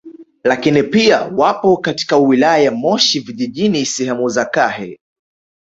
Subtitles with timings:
[0.43, 4.99] Lakini pia wapo katika wilaya ya Moshi Vijijini sehemu za Kahe